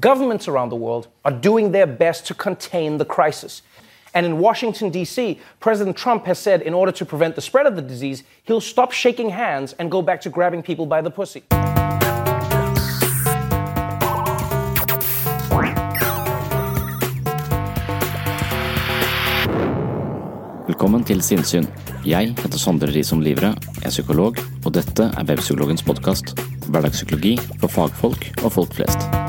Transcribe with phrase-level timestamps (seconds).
[0.00, 3.60] Governments around the world are doing their best to contain the crisis.
[4.14, 7.76] And in Washington, D.C., President Trump has said in order to prevent the spread of
[7.76, 11.42] the disease, he'll stop shaking hands and go back to grabbing people by the pussy.
[20.66, 21.66] Velkommen til Sinnsyn.
[22.06, 23.54] Jeg heter Sondre Risom Livre,
[23.84, 26.32] er psykolog, og dette er Webpsykologens podkast.
[26.68, 29.21] Hverdagspsykologi for fagfolk og folk flest.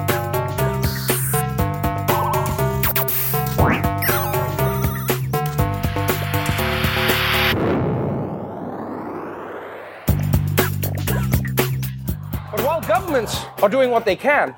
[13.26, 14.56] Governments are doing what they can,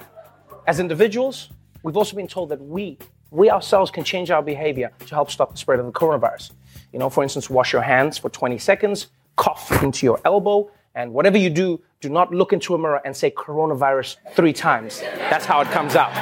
[0.68, 1.50] as individuals,
[1.84, 2.98] we've also been told that we,
[3.32, 6.52] we ourselves can change our behavior to help stop the spread of the coronavirus.
[6.92, 11.14] You know, for instance, wash your hands for 20 seconds, cough into your elbow, and
[11.14, 15.02] whatever you do, do not look into a mirror and say coronavirus three times.
[15.30, 16.14] That's how it comes out.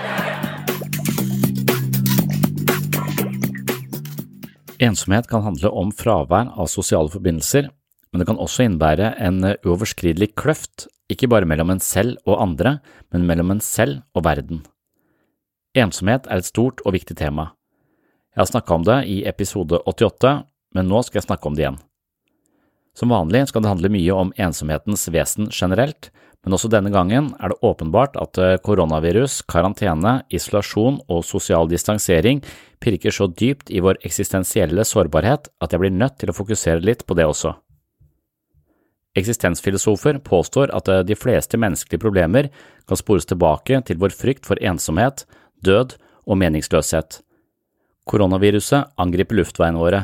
[4.79, 7.69] Ensomhet kan handle om fravær av sosiale forbindelser,
[8.11, 12.41] men det kan også innebære en eh, uoverskridelig kløft, ikke bare mellom en selv og
[12.41, 12.77] andre,
[13.13, 14.63] men mellom en selv og verden.
[15.73, 17.51] Ensomhet er et stort og viktig tema.
[18.33, 20.35] Jeg har snakka om det i episode 88,
[20.73, 21.79] men nå skal jeg snakke om det igjen.
[22.97, 26.11] Som vanlig skal det handle mye om ensomhetens vesen generelt,
[26.43, 32.43] men også denne gangen er det åpenbart at koronavirus, karantene, isolasjon og sosial distansering
[32.83, 37.05] pirker så dypt i vår eksistensielle sårbarhet at jeg blir nødt til å fokusere litt
[37.07, 37.55] på det også.
[39.13, 42.49] Eksistensfilosofer påstår at de fleste menneskelige problemer
[42.89, 45.27] kan spores tilbake til vår frykt for ensomhet,
[45.61, 45.93] død
[46.25, 47.19] og meningsløshet.
[48.09, 50.01] Koronaviruset angriper luftveiene våre,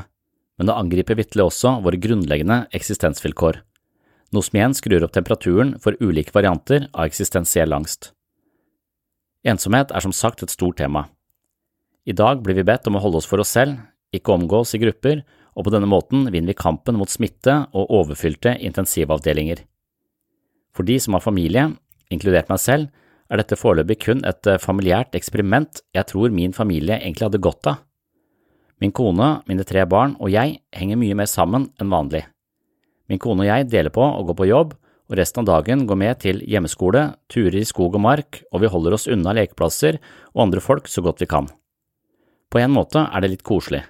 [0.59, 3.59] men det angriper vitterlig også våre grunnleggende eksistensvilkår,
[4.35, 8.11] noe som igjen skrur opp temperaturen for ulike varianter av eksistensiell angst.
[9.47, 11.07] Ensomhet er som sagt et stort tema.
[12.05, 13.79] I dag blir vi bedt om å holde oss for oss selv,
[14.15, 15.23] ikke omgås i grupper,
[15.59, 19.65] og på denne måten vinner vi kampen mot smitte og overfylte intensivavdelinger.
[20.71, 21.65] For de som har familie,
[22.07, 22.87] inkludert meg selv,
[23.29, 27.83] er dette foreløpig kun et familiært eksperiment jeg tror min familie egentlig hadde godt av.
[28.79, 32.23] Min kone, mine tre barn og jeg henger mye mer sammen enn vanlig.
[33.11, 34.73] Min kone og jeg deler på å gå på jobb,
[35.09, 37.01] og resten av dagen går med til hjemmeskole,
[37.33, 39.97] turer i skog og mark, og vi holder oss unna lekeplasser
[40.35, 41.49] og andre folk så godt vi kan.
[42.49, 43.83] På en måte er det litt koselig.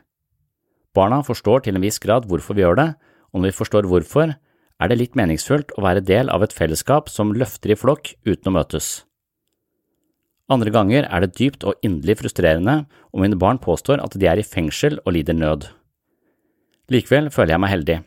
[0.98, 2.90] Barna forstår til en viss grad hvorfor vi gjør det,
[3.34, 4.34] og når vi forstår hvorfor,
[4.80, 8.50] er det litt meningsfullt å være del av et fellesskap som løfter i flokk uten
[8.50, 8.90] å møtes.
[10.50, 12.80] Andre ganger er det dypt og inderlig frustrerende
[13.14, 15.68] om mine barn påstår at de er i fengsel og lider nød.
[16.90, 17.98] Likevel føler jeg meg heldig,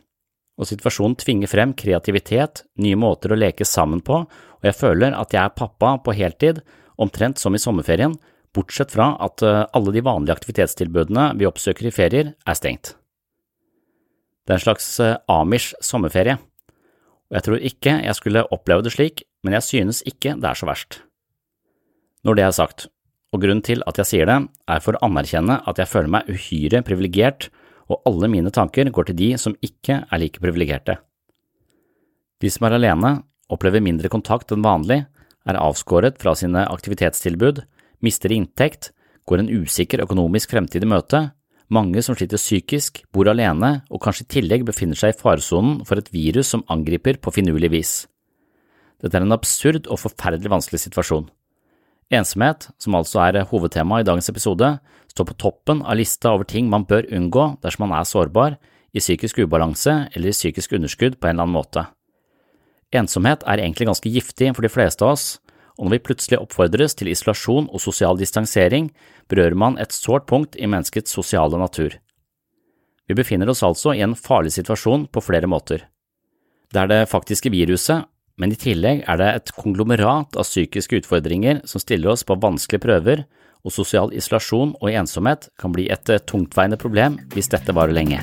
[0.59, 5.31] og situasjonen tvinger frem kreativitet, nye måter å leke sammen på, og jeg føler at
[5.31, 6.59] jeg er pappa på heltid,
[6.99, 8.17] omtrent som i sommerferien,
[8.53, 12.93] bortsett fra at alle de vanlige aktivitetstilbudene vi oppsøker i ferier, er stengt.
[14.43, 14.89] Det er en slags
[15.31, 20.35] amish sommerferie, og jeg tror ikke jeg skulle oppleve det slik, men jeg synes ikke
[20.37, 20.99] det er så verst.
[22.23, 22.85] Når det er sagt,
[23.33, 24.37] og grunnen til at jeg sier det,
[24.69, 27.49] er for å anerkjenne at jeg føler meg uhyre privilegert,
[27.89, 30.99] og alle mine tanker går til de som ikke er like privilegerte.
[32.39, 33.15] De som er alene,
[33.51, 35.01] opplever mindre kontakt enn vanlig,
[35.49, 37.63] er avskåret fra sine aktivitetstilbud,
[38.03, 38.91] mister inntekt,
[39.25, 41.21] går en usikker økonomisk fremtid i møte,
[41.73, 45.97] mange som sliter psykisk, bor alene og kanskje i tillegg befinner seg i faresonen for
[45.97, 47.93] et virus som angriper på finurlig vis.
[49.01, 51.29] Dette er en absurd og forferdelig vanskelig situasjon.
[52.13, 54.75] Ensomhet, som altså er hovedtema i dagens episode,
[55.11, 58.59] står på toppen av lista over ting man bør unngå dersom man er sårbar,
[58.93, 61.87] i psykisk ubalanse eller i psykisk underskudd på en eller annen måte.
[62.93, 65.25] Ensomhet er egentlig ganske giftig for de fleste av oss,
[65.77, 68.91] og når vi plutselig oppfordres til isolasjon og sosial distansering,
[69.29, 71.95] berører man et sårt punkt i menneskets sosiale natur.
[73.09, 75.87] Vi befinner oss altså i en farlig situasjon på flere måter.
[76.73, 78.05] Det er det faktiske viruset,
[78.37, 82.85] men i tillegg er det et konglomerat av psykiske utfordringer som stiller oss på vanskelige
[82.85, 83.25] prøver,
[83.63, 88.21] og sosial isolasjon og ensomhet kan bli et tungtveiende problem hvis dette varer lenge.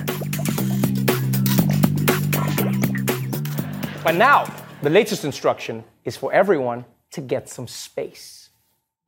[4.03, 4.44] But now,
[4.82, 8.40] the latest instruction is for everyone to get some space.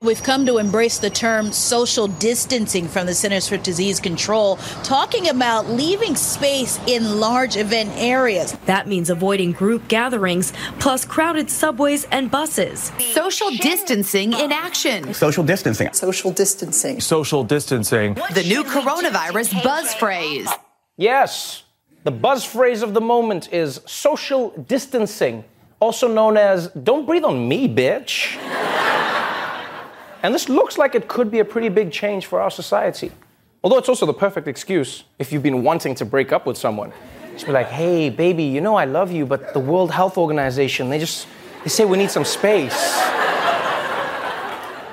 [0.02, 5.28] We've come to embrace the term social distancing from the Centers for Disease Control, talking
[5.28, 8.56] about leaving space in large event areas.
[8.66, 12.90] That means avoiding group gatherings, plus crowded subways and buses.
[13.12, 15.14] Social distancing in action.
[15.14, 15.92] Social distancing.
[15.92, 17.00] Social distancing.
[17.00, 18.14] Social distancing.
[18.34, 20.50] The new coronavirus buzz phrase.
[20.96, 21.62] Yes,
[22.02, 25.44] the buzz phrase of the moment is social distancing,
[25.82, 28.36] also known as don't breathe on me, bitch.
[30.22, 33.10] And this looks like it could be a pretty big change for our society.
[33.64, 36.92] Although it's also the perfect excuse if you've been wanting to break up with someone.
[37.32, 40.88] Just be like, hey, baby, you know I love you, but the World Health Organization,
[40.88, 41.26] they just
[41.64, 42.78] they say we need some space.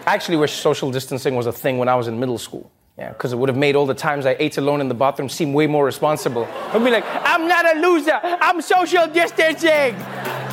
[0.07, 2.71] I actually wish social distancing was a thing when I was in middle school.
[2.97, 5.29] Yeah, because it would have made all the times I ate alone in the bathroom
[5.29, 6.47] seem way more responsible.
[6.73, 10.48] I'd be like, I'm not a loser, I'm social distancing!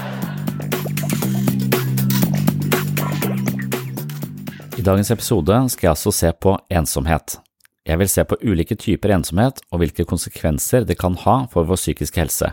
[4.87, 7.41] Dagens episode skal jeg altså se på ensomhet.
[7.87, 11.81] Jeg vil se på ulike typer ensomhet og hvilke konsekvenser det kan ha for vår
[11.81, 12.53] psykiske helse.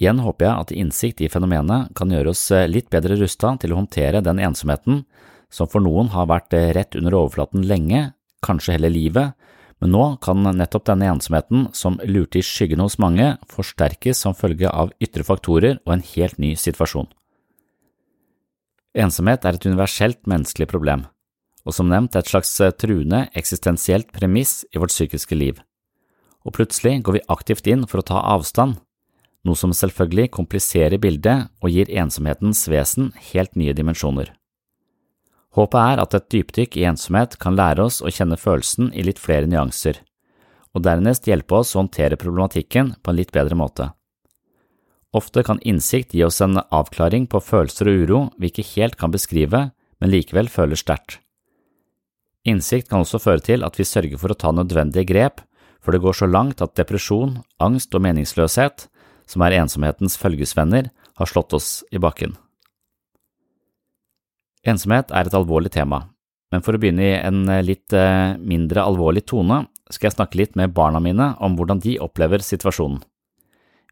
[0.00, 3.82] Igjen håper jeg at innsikt i fenomenet kan gjøre oss litt bedre rusta til å
[3.82, 5.04] håndtere den ensomheten
[5.52, 8.12] som for noen har vært rett under overflaten lenge,
[8.46, 9.36] kanskje hele livet,
[9.80, 14.70] men nå kan nettopp denne ensomheten som lurte i skyggene hos mange, forsterkes som følge
[14.70, 17.10] av ytre faktorer og en helt ny situasjon.
[18.98, 21.06] Ensomhet er et universelt menneskelig problem,
[21.70, 25.60] og som nevnt et slags eh, truende eksistensielt premiss i vårt psykiske liv.
[26.42, 28.80] Og plutselig går vi aktivt inn for å ta avstand,
[29.46, 34.34] noe som selvfølgelig kompliserer bildet og gir ensomhetens vesen helt nye dimensjoner.
[35.54, 39.22] Håpet er at et dypdykk i ensomhet kan lære oss å kjenne følelsen i litt
[39.22, 40.02] flere nyanser,
[40.74, 43.90] og dernest hjelpe oss å håndtere problematikken på en litt bedre måte.
[45.14, 49.10] Ofte kan innsikt gi oss en avklaring på følelser og uro vi ikke helt kan
[49.14, 51.18] beskrive, men likevel føler sterkt.
[52.48, 55.42] Innsikt kan også føre til at vi sørger for å ta nødvendige grep
[55.80, 58.86] for det går så langt at depresjon, angst og meningsløshet,
[59.30, 60.90] som er ensomhetens følgesvenner,
[61.20, 62.36] har slått oss i bakken.
[64.66, 66.04] Ensomhet er et alvorlig tema,
[66.52, 70.56] men for å begynne i en litt eh, mindre alvorlig tone skal jeg snakke litt
[70.58, 73.00] med barna mine om hvordan de opplever situasjonen.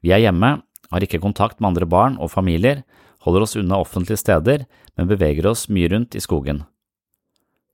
[0.05, 0.59] Vi er hjemme,
[0.93, 2.85] har ikke kontakt med andre barn og familier,
[3.25, 4.67] holder oss unna offentlige steder,
[4.97, 6.67] men beveger oss mye rundt i skogen.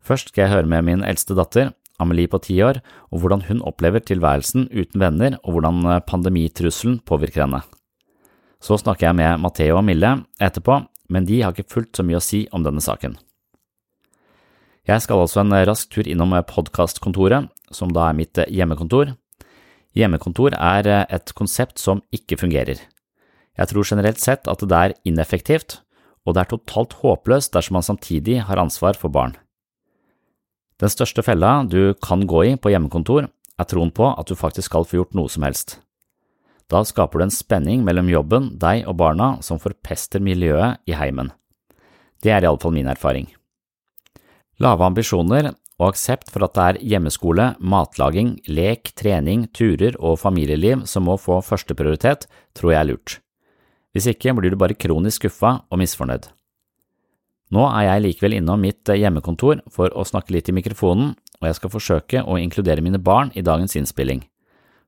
[0.04, 2.80] Først skal jeg høre med min eldste datter, Amelie på ti år,
[3.14, 7.62] og hvordan hun opplever tilværelsen uten venner og hvordan eh, pandemitrusselen påvirker henne.
[8.60, 10.10] Så snakker jeg med Matheo og Mille
[10.42, 13.14] etterpå, men de har ikke fullt så mye å si om denne saken.
[14.84, 19.14] Jeg skal altså en rask tur innom podkastkontoret, som da er mitt hjemmekontor.
[19.96, 22.82] Hjemmekontor er et konsept som ikke fungerer.
[23.54, 25.78] Jeg tror generelt sett at det er ineffektivt,
[26.26, 29.36] og det er totalt håpløst dersom man samtidig har ansvar for barn.
[30.82, 34.72] Den største fella du kan gå i på hjemmekontor, er troen på at du faktisk
[34.72, 35.78] skal få gjort noe som helst.
[36.70, 41.30] Da skaper du en spenning mellom jobben, deg og barna som forpester miljøet i heimen.
[42.24, 43.28] Det er iallfall min erfaring.
[44.62, 50.86] Lave ambisjoner og aksept for at det er hjemmeskole, matlaging, lek, trening, turer og familieliv
[50.90, 53.18] som må få førsteprioritet, tror jeg er lurt.
[53.94, 56.30] Hvis ikke blir du bare kronisk skuffa og misfornøyd.
[57.54, 61.46] Nå er jeg likevel innom mitt eh, hjemmekontor for å snakke litt i mikrofonen, og
[61.46, 64.24] jeg skal forsøke å inkludere mine barn i dagens innspilling.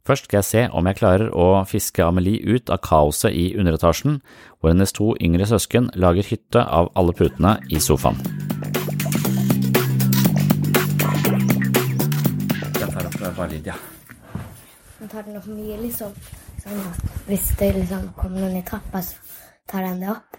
[0.07, 4.19] Først skal jeg se om jeg klarer å fiske Amelie ut av kaoset i underetasjen,
[4.59, 8.19] hvor hennes to yngre søsken lager hytte av alle putene i sofaen.
[12.75, 13.79] Jeg tar opp bare Lydia.
[15.03, 16.19] Jeg tar den opp mye, liksom.
[16.67, 16.83] Sånn
[17.31, 19.19] hvis det liksom kommer noen i trappa, så
[19.71, 20.39] tar den det opp.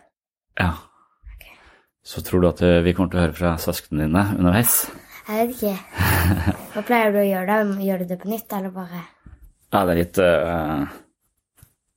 [0.59, 0.73] Ja.
[2.07, 4.85] Så tror du at eh, vi kommer til å høre fra søsknene dine underveis?
[5.27, 5.73] Jeg vet ikke.
[6.71, 7.81] Hva pleier du å gjøre da?
[7.83, 9.01] Gjør du det på nytt, eller bare
[9.75, 10.85] Ja, det er litt, uh,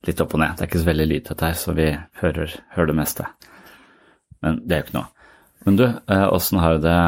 [0.09, 0.57] litt opp og ned.
[0.57, 1.87] Det er ikke så veldig lydtett her, så vi
[2.19, 3.29] hører, hører det meste.
[4.43, 5.31] Men det er jo ikke noe.
[5.63, 5.85] Men du,
[6.27, 6.99] åssen uh, har du det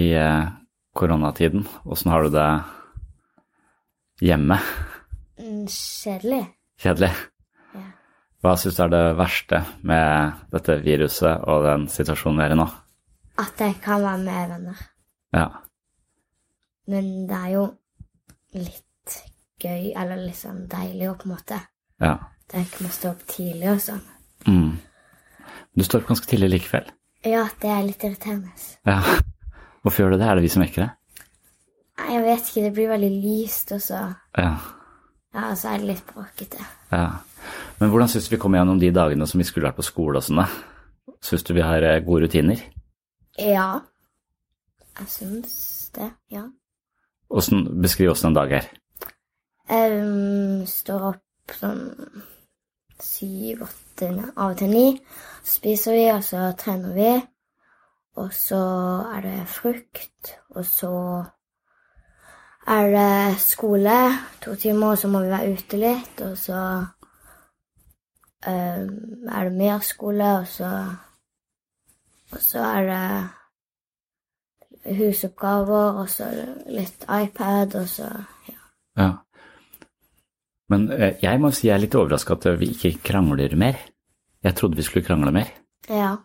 [0.00, 0.48] i uh,
[0.96, 1.68] koronatiden?
[1.84, 2.50] Åssen har du det
[4.24, 4.62] hjemme?
[5.36, 6.46] mm, kjedelig?
[6.80, 7.12] Kjedelig?
[8.44, 12.58] Hva syns du er det verste med dette viruset og den situasjonen vi er i
[12.60, 12.66] nå?
[13.42, 14.82] At jeg kan være med venner.
[15.36, 15.46] Ja.
[16.88, 17.64] Men det er jo
[18.56, 19.16] litt
[19.60, 21.58] gøy, eller sånn deilig å på en måte
[22.02, 22.12] ja.
[22.46, 24.02] Det er ikke å stå opp tidlig og sånn.
[24.46, 24.76] Mm.
[25.74, 26.90] Du står opp ganske tidlig likevel.
[27.26, 28.52] Ja, det er litt irriterende.
[28.86, 29.00] Ja.
[29.82, 30.28] Hvorfor gjør du det?
[30.28, 30.90] Er det vi som vekker det?
[31.96, 34.02] Nei, Jeg vet ikke, det blir veldig lyst, og så
[34.38, 34.52] Ja.
[35.34, 36.62] Ja, så er det litt bråkete.
[36.92, 37.08] ja.
[37.80, 40.20] Men hvordan syns du vi kom gjennom de dagene som vi skulle vært på skole
[40.20, 40.42] og sånn?
[40.42, 41.16] da?
[41.24, 42.62] Syns du vi har eh, gode rutiner?
[43.40, 43.68] Ja.
[44.96, 45.56] Jeg syns
[45.96, 46.46] det, ja.
[47.28, 48.70] Hvordan, beskriv åssen en dag er.
[49.66, 51.82] Um, står opp sånn
[53.02, 54.86] syv, åtte, av og til ni.
[55.42, 57.14] Så spiser vi, og så trener vi.
[58.16, 58.60] Og så
[59.12, 60.92] er det frukt, og så
[62.66, 63.96] er det skole
[64.40, 66.60] to timer, og så må vi være ute litt, og så
[68.44, 70.68] er det mer skole, og så
[72.32, 73.28] Og så er det
[74.98, 76.26] husoppgaver, og så
[76.70, 78.02] litt iPad, og så
[78.48, 78.58] ja.
[78.98, 79.10] Ja.
[80.68, 83.74] Men eh, jeg må si jeg er litt overraska at vi ikke krangler mer.
[84.42, 85.46] Jeg trodde vi skulle krangle mer.
[85.88, 86.16] Ja.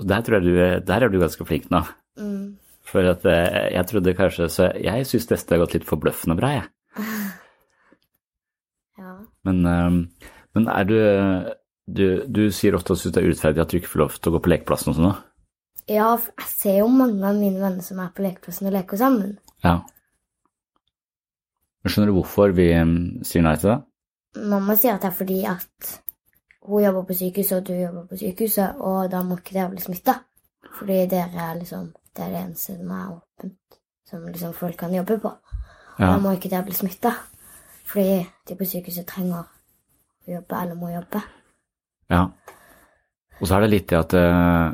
[0.00, 1.80] Der, tror jeg du, er- der er du ganske flink nå.
[2.20, 2.56] Mm.
[2.90, 6.48] For at eh, jeg trodde kanskje Så jeg syns dette har gått litt forbløffende bra,
[6.58, 6.66] jeg.
[9.00, 9.12] ja.
[9.48, 9.90] Men, eh,
[10.56, 10.96] men er du,
[11.86, 14.18] du Du sier ofte at du syns det er urettferdig at du ikke får lov
[14.18, 15.18] til å gå på lekeplassen og sånn?
[15.90, 19.38] Ja, jeg ser jo mange av mine venner som er på lekeplassen og leker sammen.
[19.64, 19.80] Ja.
[21.80, 23.78] Men skjønner du hvorfor vi mm, sier nei til det?
[24.50, 25.94] Mamma sier at det er fordi at
[26.68, 29.82] hun jobber på sykehuset, og du jobber på sykehuset, og da må ikke dere bli
[29.82, 30.14] smitta.
[30.76, 33.76] Fordi dere er liksom Det er det eneste som er åpent,
[34.10, 35.30] som liksom folk kan jobbe på.
[35.98, 36.06] Ja.
[36.06, 37.12] da må ikke dere bli smitta.
[37.86, 39.44] Fordi de på sykehuset trenger
[40.36, 41.22] jobbe, eller må jobbe.
[42.10, 42.24] Ja.
[43.40, 44.72] Og så er det litt det at eh,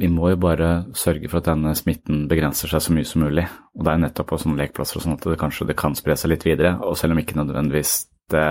[0.00, 3.44] vi må jo bare sørge for at denne smitten begrenser seg så mye som mulig.
[3.76, 6.16] Og det er nettopp på sånne lekeplasser og sånn at det kanskje det kan spre
[6.16, 6.78] seg litt videre.
[6.86, 7.94] Og selv om ikke nødvendigvis
[8.32, 8.48] det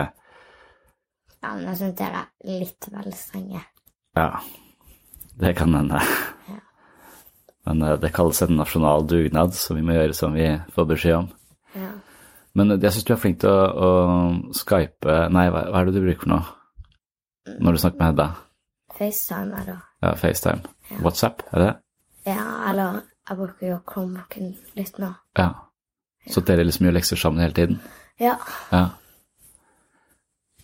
[1.40, 3.64] Ja, men jeg syns dere er litt vel strenge.
[4.20, 4.30] Ja,
[5.40, 6.02] det kan hende.
[7.66, 11.18] Men eh, det kalles en nasjonal dugnad, så vi må gjøre som vi får beskjed
[11.24, 11.30] om.
[12.50, 12.56] Ja.
[12.58, 15.96] Men jeg syns du er flink til å, å skype Nei, hva, hva er det
[15.96, 16.56] du bruker for noe?
[17.60, 18.28] Når du snakker med Hedda?
[19.00, 19.78] FaceTime er det.
[20.04, 20.74] Ja, FaceTime.
[21.04, 21.76] WhatsApp, er det det?
[22.34, 25.14] Ja, eller jeg bruker jo Chromebooken litt nå.
[25.38, 25.50] Ja.
[26.30, 27.80] Så dere liksom gjør lekser sammen hele tiden?
[28.20, 28.36] Ja.
[28.74, 28.84] Ja.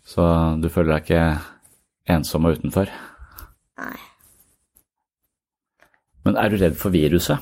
[0.05, 0.25] Så
[0.61, 2.91] du føler deg ikke ensom og utenfor?
[3.79, 3.95] Nei.
[6.25, 7.41] Men er du redd for viruset?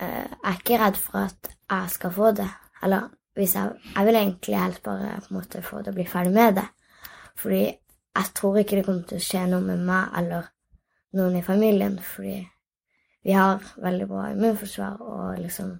[0.00, 2.48] Eh, jeg er ikke redd for at jeg skal få det.
[2.82, 3.08] Eller
[3.38, 6.32] hvis jeg, jeg vil egentlig helst bare på en måte få det og bli ferdig
[6.34, 6.66] med det.
[7.38, 10.48] Fordi jeg tror ikke det kommer til å skje noe med meg eller
[11.18, 11.98] noen i familien.
[12.02, 12.40] Fordi
[13.24, 15.72] vi har veldig bra immunforsvar, og liksom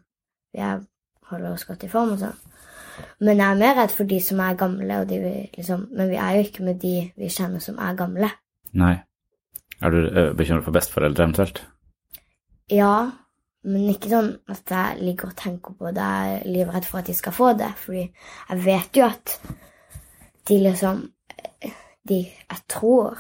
[0.53, 0.83] vi er,
[1.31, 2.41] holder oss godt i form og sånn.
[3.25, 6.11] Men jeg er mer redd for de som er gamle, og de vi liksom Men
[6.11, 8.29] vi er jo ikke med de vi kjenner som er gamle.
[8.77, 8.99] Nei.
[9.81, 11.63] Er du eh, bekymret for besteforeldre eventuelt?
[12.71, 13.11] Ja,
[13.65, 16.05] men ikke sånn at jeg ligger og tenker på det.
[16.05, 17.69] Jeg er livredd for at de skal få det.
[17.77, 19.35] Fordi jeg vet jo at
[20.49, 21.03] de liksom
[22.09, 23.19] de, Jeg tror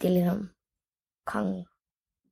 [0.00, 0.44] de liksom
[1.26, 1.48] kan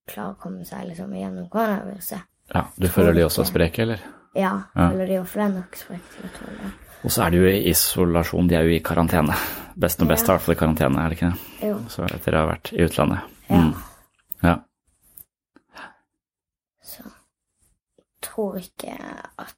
[0.08, 2.22] klare å komme seg liksom gjennom koronaviruset.
[2.54, 3.98] Ja, Du føler de også er spreke, eller?
[4.34, 4.90] Ja, Ja.
[4.92, 6.70] eller de er for nok spreke til å tåle det.
[7.04, 9.34] Og så er de jo i isolasjon, de er jo i karantene.
[9.76, 11.68] Best og best er i hvert fall i karantene, er det ikke det?
[11.68, 11.76] Jo.
[11.88, 13.20] Så etter å ha vært i utlandet.
[13.50, 13.56] Ja.
[13.56, 13.74] Mm.
[14.42, 14.56] Ja.
[16.82, 17.02] Så
[18.38, 18.94] tror ikke
[19.42, 19.54] at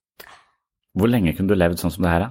[0.97, 2.31] Hvor lenge kunne du levd sånn som det her, da?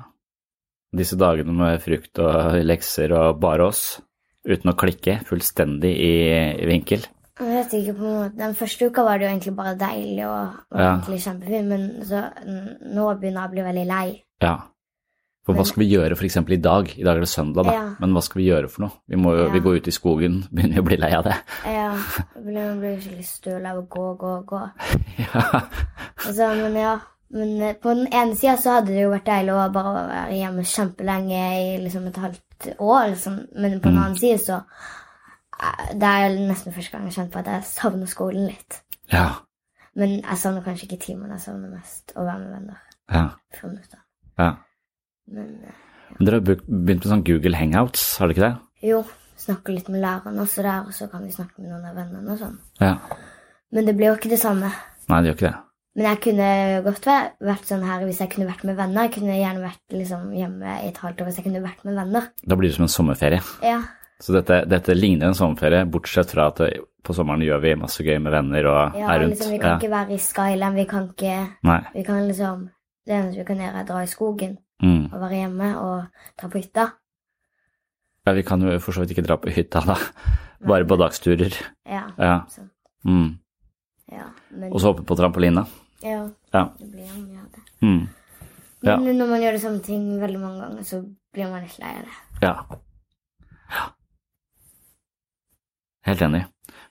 [1.00, 4.02] Disse dagene med frukt og lekser og bare oss,
[4.50, 6.14] uten å klikke fullstendig i,
[6.58, 7.06] i vinkel?
[7.40, 8.36] Jeg vet ikke på en måte.
[8.42, 10.90] Den første uka var det jo egentlig bare deilig og var Ja.
[10.98, 12.24] egentlig kjempefint, men så,
[12.90, 14.08] nå begynner jeg å bli veldig lei.
[14.44, 14.56] Ja.
[15.48, 16.36] For hva skal vi gjøre f.eks.
[16.38, 16.90] i dag?
[17.00, 17.74] I dag er det søndag, da.
[17.74, 17.86] Ja.
[18.00, 18.92] Men hva skal vi gjøre for noe?
[19.10, 19.52] Vi, må jo, Ja.
[19.54, 21.38] vi går ut i skogen, begynner jo å bli lei av det.
[21.66, 21.94] Ja,
[22.36, 24.62] jeg blir, skikkelig støl av å gå, gå, gå.
[25.24, 25.46] Ja.
[26.26, 26.94] Altså, men ja,
[27.34, 30.38] men eh, på den ene sida så hadde det jo vært deilig å bare være
[30.40, 33.36] hjemme kjempelenge i liksom et halvt år, liksom.
[33.56, 34.04] Men på den Mm.
[34.04, 34.60] annen side så
[35.60, 38.82] eh, det er nesten første gang jeg har kjent på at jeg savner skolen litt.
[39.14, 39.28] Ja.
[39.96, 42.82] Men jeg savner kanskje ikke timene, jeg savner mest å være med venner.
[43.10, 43.26] Ja.
[43.58, 44.04] Friminutta.
[44.38, 44.52] ja.
[45.32, 45.76] Men ja.
[46.18, 48.90] Men dere har begynt med sånn Google Hangouts, har dere ikke det?
[48.90, 49.02] jo,
[49.40, 52.34] snakke litt med læreren også der, og så kan vi snakke med noen av vennene
[52.34, 52.56] og sånn.
[52.82, 52.96] Ja.
[53.72, 54.72] Men det blir jo ikke det samme.
[55.10, 55.60] Nei, det gjør ikke det.
[56.00, 56.50] Men jeg kunne
[56.86, 59.08] godt vært, sånn her hvis jeg kunne vært med venner.
[59.08, 61.98] Jeg kunne gjerne vært liksom hjemme i et halvt år hvis jeg kunne vært med
[62.00, 62.30] venner.
[62.46, 63.42] Da blir det som en sommerferie.
[63.66, 63.82] Ja,
[64.20, 66.62] Så dette, dette ligner en sommerferie, bortsett fra at
[67.04, 69.36] på sommeren gjør vi masse gøy med venner og ja er rundt.
[69.38, 71.80] liksom, vi kan ikke være i Skyland, vi kan ikke Nei.
[71.94, 72.66] Vi kan liksom
[73.08, 75.10] Det eneste vi kan gjøre, er dra i skogen Mm.
[75.12, 76.86] å være hjemme og dra på hytta.
[78.28, 79.98] Ja, vi kan jo for så vidt ikke dra på hytta, da.
[80.70, 81.56] Bare på dagsturer.
[81.88, 82.06] Ja.
[82.20, 82.36] Ja.
[83.08, 83.40] Mm.
[84.12, 85.66] ja men Og så hoppe på trampoline.
[86.04, 86.70] Ja, Ja.
[86.80, 87.64] det blir jo mye av det.
[87.82, 88.02] Mm.
[88.84, 88.98] Ja.
[88.98, 91.02] Men når man gjør det samme ting veldig mange ganger, så
[91.34, 92.16] blir man litt lei av det.
[92.42, 92.54] Ja.
[93.76, 93.90] ja.
[96.08, 96.46] Helt enig.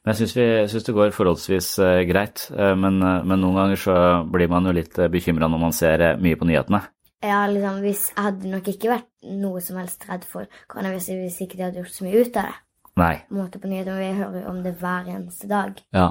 [0.05, 2.47] Men jeg syns, det går forholdsvis eh, greit.
[2.55, 3.97] Eh, men, eh, men noen ganger så
[4.31, 6.83] blir man jo litt bekymra når man ser mye på nyhetene.
[7.25, 9.09] Ja, liksom, hvis Jeg hadde nok ikke vært
[9.43, 12.51] noe som helst redd for koronaviruset hvis, ikke de hadde gjort så mye ut av
[12.51, 12.59] det.
[12.99, 13.15] Nei.
[13.35, 15.81] Måte på nyheten, Vi hører jo om det hver eneste dag.
[15.95, 16.09] Ja.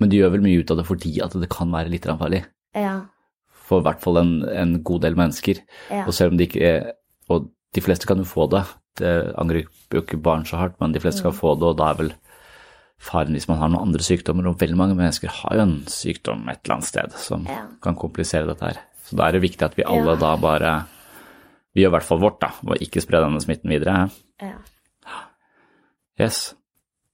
[0.00, 2.42] Men de gjør vel mye ut av det fordi at det kan være litt farlig.
[2.76, 2.96] Ja.
[3.66, 5.62] For i hvert fall en, en god del mennesker.
[5.90, 6.04] Ja.
[6.06, 6.92] Og selv om de ikke
[7.32, 8.62] Og de fleste kan jo få det.
[9.00, 11.26] Det angriper jo ikke barn så hardt, men de fleste mm.
[11.26, 12.12] kan få det, og da er vel
[13.02, 16.46] faren hvis man har noen andre sykdommer, og veldig mange mennesker har jo en sykdom
[16.48, 17.66] et eller annet sted som Ja.
[17.82, 18.78] kan komplisere dette her.
[19.06, 20.20] Så da er det viktig at vi alle Ja.
[20.20, 20.74] da bare
[21.76, 24.10] Vi gjør i hvert fall vårt, da, og ikke spre denne smitten videre.
[24.40, 24.54] ja.
[26.18, 26.54] Yes.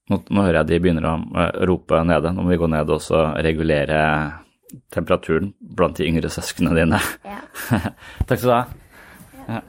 [0.09, 2.31] Nå, nå hører jeg de begynner å eh, rope nede.
[2.31, 3.99] Nå må vi gå ned og så regulere
[4.95, 6.99] temperaturen blant de yngre søsknene dine.
[7.27, 7.41] Ja.
[8.27, 8.63] Takk skal du ha.
[9.49, 9.61] Ja.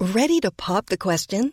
[0.00, 1.52] Ready to pop the question?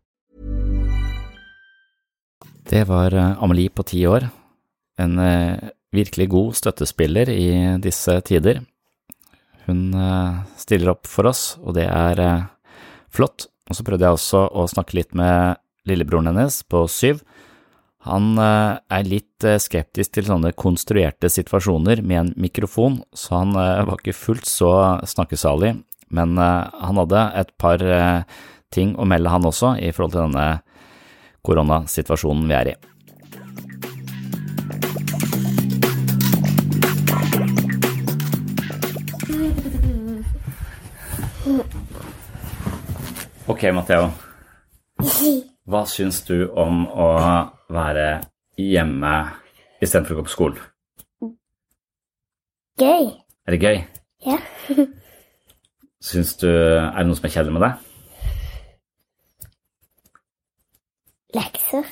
[2.69, 4.27] Det var eh, Amelie på ti år,
[5.01, 7.47] en eh, virkelig god støttespiller i
[7.81, 8.61] disse tider.
[9.65, 12.21] Hun eh, stiller opp for oss, og det er
[13.11, 13.47] flott.
[13.69, 15.57] Og så prøvde jeg også å snakke litt med
[15.89, 17.23] lillebroren hennes på syv.
[18.05, 24.17] Han er litt skeptisk til sånne konstruerte situasjoner med en mikrofon, så han var ikke
[24.17, 24.71] fullt så
[25.05, 25.75] snakkesalig,
[26.09, 27.85] men han hadde et par
[28.73, 30.47] ting å melde han også i forhold til denne
[31.45, 32.75] koronasituasjonen vi er i.
[43.51, 44.11] Ok, Matheo.
[45.67, 47.07] Hva syns du om å
[47.73, 48.21] være
[48.59, 49.13] hjemme
[49.81, 50.61] istedenfor å gå på skolen?
[52.81, 53.11] Gøy.
[53.45, 53.81] Er det gøy?
[54.25, 54.37] Ja.
[56.01, 57.71] Syns du Er det noe som er kjedelig med det?
[61.71, 61.91] Lekser.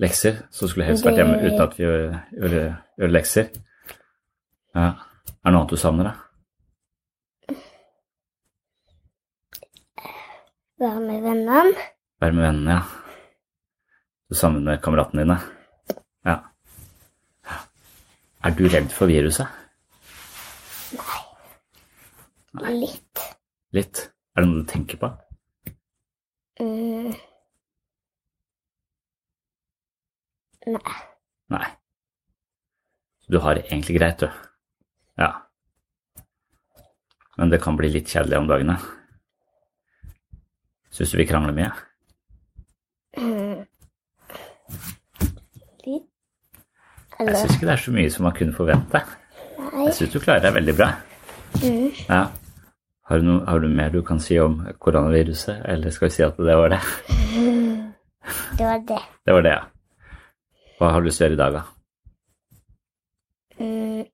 [0.00, 0.38] Lekser?
[0.50, 2.00] Så skulle du helst vært hjemme uten at vi gjør,
[2.34, 2.54] gjør,
[2.98, 3.46] gjør lekser?
[4.74, 4.86] Ja.
[4.90, 6.14] Er det noe annet du savner, da?
[10.80, 11.86] Være med vennene.
[12.24, 12.82] Være med vennene, ja.
[14.26, 15.38] Du savner med kameratene dine?
[16.26, 16.36] Ja.
[18.42, 19.46] Er du redd for viruset?
[22.58, 22.74] Nei.
[22.82, 23.26] Litt.
[23.76, 24.06] Litt?
[24.34, 25.14] Er det noe du tenker på?
[26.58, 27.14] Mm.
[30.66, 30.96] Nei.
[31.50, 31.66] Nei.
[33.30, 34.28] Du har det egentlig greit, du?
[35.20, 35.30] Ja.
[37.36, 38.76] Men det kan bli litt kjedelig om dagene?
[40.90, 41.70] Syns du vi krangler mye?
[43.16, 43.62] Mm.
[45.86, 46.06] Litt.
[47.20, 49.02] Jeg syns ikke det er så mye som man kunne forvente.
[49.60, 49.86] Nei.
[49.86, 50.92] Jeg syns du klarer deg veldig bra.
[51.62, 51.88] Mm.
[52.08, 52.22] Ja.
[53.10, 56.22] Har du, noe, har du mer du kan si om koronaviruset, eller skal vi si
[56.26, 56.82] at det var det?
[58.58, 58.98] Det var det.
[59.26, 59.62] Det var det, ja.
[60.80, 61.62] Hva har du lyst til å gjøre i dag, da?
[63.60, 64.04] Mm.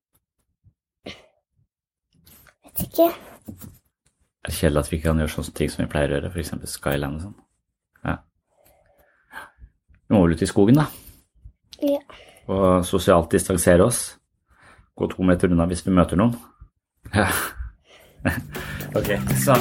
[2.67, 3.07] Vet ikke.
[3.07, 6.33] Er det kjedelig at vi ikke kan gjøre sånne ting som vi pleier å gjøre,
[6.35, 6.75] f.eks.
[6.75, 7.37] Skyland og sånn?
[8.03, 8.17] Ja.
[9.95, 10.89] Vi må vel ut i skogen, da.
[11.87, 12.03] Ja.
[12.51, 14.01] Og sosialt distansere oss.
[14.99, 16.35] Gå to meter unna hvis vi møter noen.
[17.15, 17.31] Ja.
[18.99, 19.55] ok, så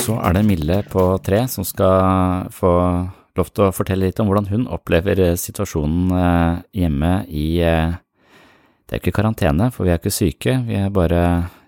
[0.00, 2.70] Og så er det Mille på tre som skal få
[3.36, 7.92] lov til å fortelle litt om hvordan hun opplever eh, situasjonen eh, hjemme i eh,
[8.88, 11.20] Det er ikke karantene, for vi er ikke syke, vi er bare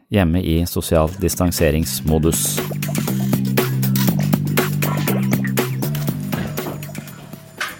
[0.08, 2.56] hjemme i sosial distanseringsmodus.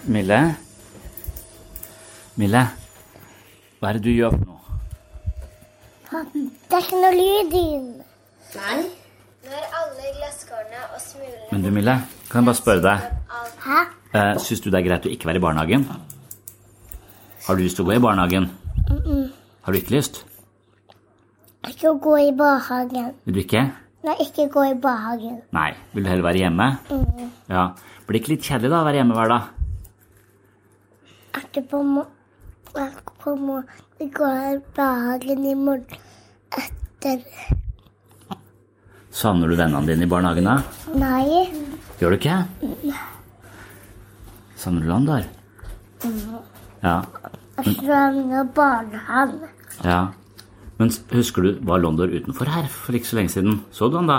[0.05, 0.45] Mille?
[2.37, 2.67] Mille?
[3.81, 4.61] Hva er det du gjør for noe?
[6.13, 7.95] Det er ikke noe lyd i den.
[8.53, 8.83] Nei.
[9.43, 11.95] Når alle glasskårene og smulene Men du, Mille,
[12.31, 12.99] kan jeg bare spørre deg,
[13.67, 13.79] Hæ?
[14.15, 15.87] eh, syns du det er greit å ikke være i barnehagen?
[17.47, 18.51] Har du lyst til å gå i barnehagen?
[18.89, 19.31] Mm -mm.
[19.63, 20.25] Har du ikke lyst?
[21.69, 23.15] Ikke å gå i barnehagen.
[23.25, 23.73] Vil du ikke?
[24.03, 25.43] Nei, ikke gå i barnehagen.
[25.53, 25.75] Nei.
[25.93, 26.79] Vil du heller være hjemme?
[26.91, 27.31] Mm.
[27.49, 27.69] Ja.
[28.07, 29.43] Blir det ikke litt kjedelig da å være hjemme hver dag?
[31.35, 32.05] Etterpå må
[32.75, 33.63] Etterpå må
[33.99, 35.85] vi gå i barnehagen i morgen
[36.59, 37.19] etter
[39.13, 40.55] Savner du vennene dine i barnehagen da?
[40.97, 41.45] Nei.
[42.01, 42.37] Gjør du ikke?
[44.57, 45.27] Savner du Landar?
[46.83, 46.97] Ja.
[47.61, 49.49] Jeg savner barnehagen.
[49.85, 50.01] ja.
[50.81, 53.61] Men husker du, var Londor utenfor her for ikke så lenge siden?
[53.71, 54.17] Så du han da?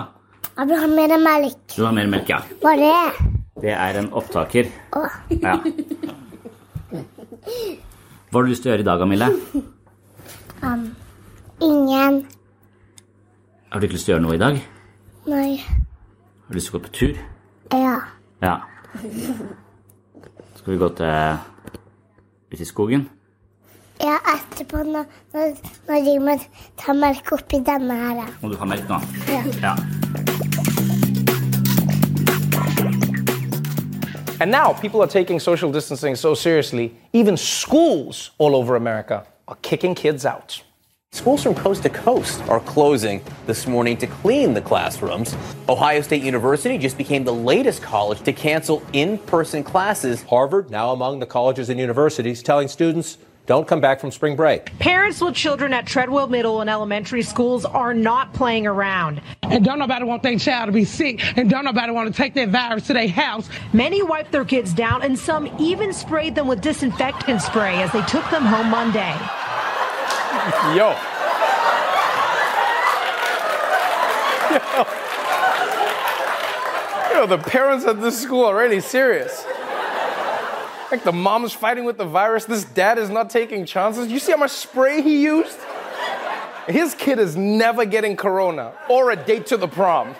[0.53, 1.57] Jeg vil ha mer melk.
[1.75, 2.37] Du har mer melk, ja.
[2.61, 3.31] Hva er det?
[3.65, 4.69] Det er en opptaker.
[4.95, 5.17] Åh.
[5.41, 5.57] Ja.
[8.29, 9.27] Hva har du lyst til å gjøre i dag, Amille?
[10.63, 10.85] Um,
[11.67, 12.21] ingen.
[13.73, 14.61] Har du ikke lyst til å gjøre noe i dag?
[15.25, 15.57] Nei.
[15.57, 17.19] Har du lyst til å gå på tur?
[17.71, 17.95] Ja.
[18.43, 18.55] Ja.
[20.57, 21.37] Skal vi gå til
[22.51, 23.05] ut i skogen?
[24.03, 25.53] Ja, etterpå når, når,
[25.87, 26.35] når jeg må
[26.81, 28.33] ta melk oppi denne her.
[28.41, 28.99] Må du ha melk nå?
[29.31, 29.43] Ja.
[29.63, 29.75] Ja.
[34.41, 39.57] And now people are taking social distancing so seriously, even schools all over America are
[39.61, 40.61] kicking kids out.
[41.13, 45.35] Schools from coast to coast are closing this morning to clean the classrooms.
[45.69, 50.23] Ohio State University just became the latest college to cancel in person classes.
[50.23, 54.77] Harvard, now among the colleges and universities, telling students don't come back from spring break.
[54.79, 59.21] Parents with children at Treadwell Middle and elementary schools are not playing around.
[59.43, 62.33] And don't nobody want their child to be sick, and don't nobody want to take
[62.33, 63.47] that virus to their house.
[63.71, 68.01] Many wiped their kids down, and some even sprayed them with disinfectant spray as they
[68.01, 69.15] took them home Monday.
[70.75, 70.91] Yo.
[74.73, 74.85] Yo.
[77.13, 79.45] Yo, the parents at this school are really serious.
[80.91, 84.11] Like the mom's fighting with the virus, this dad is not taking chances.
[84.11, 85.57] You see how much spray he used?
[86.67, 90.15] His kid is never getting corona or a date to the prom.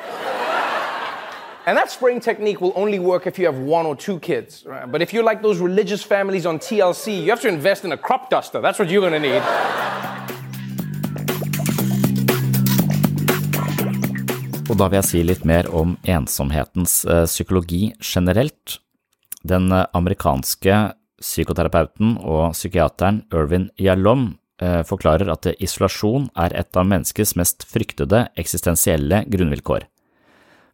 [1.66, 4.64] And that spraying technique will only work if you have one or two kids.
[4.66, 4.92] Right?
[4.92, 7.98] But if you're like those religious families on TLC, you have to invest in a
[7.98, 8.60] crop duster.
[8.60, 9.42] That's what you're gonna need.
[14.71, 18.78] Og da vil jeg si litt mer om ensomhetens eh, psykologi generelt.
[19.43, 20.78] Den eh, amerikanske
[21.19, 24.30] psykoterapeuten og psykiateren Irvin Yalom
[24.63, 29.89] eh, forklarer at isolasjon er et av menneskets mest fryktede eksistensielle grunnvilkår.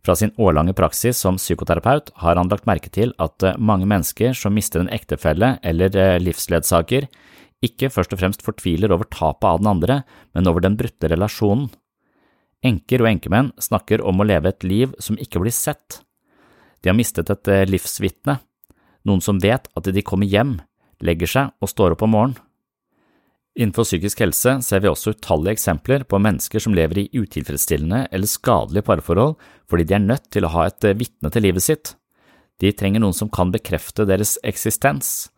[0.06, 4.54] Fra sin årlange praksis som psykoterapeut har han lagt merke til at mange mennesker som
[4.56, 7.10] mister en ektefelle eller livsledsager,
[7.66, 10.02] ikke først og fremst fortviler over tapet av den andre,
[10.38, 11.68] men over den brutte relasjonen.
[12.66, 16.02] Enker og enkemenn snakker om å leve et liv som ikke blir sett.
[16.84, 18.40] De har mistet et eh, livsvitne,
[19.08, 20.58] noen som vet at de kommer hjem,
[21.04, 22.46] legger seg og står opp om morgenen.
[23.60, 28.30] Innenfor psykisk helse ser vi også utallige eksempler på mennesker som lever i utilfredsstillende eller
[28.30, 29.34] skadelige parforhold
[29.72, 31.96] fordi de er nødt til å ha et vitne til livet sitt.
[32.60, 35.30] De trenger noen som kan bekrefte deres eksistens,